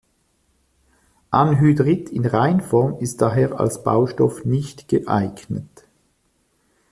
[1.29, 5.85] Anhydrit in Reinform ist daher als Baustoff nicht geeignet.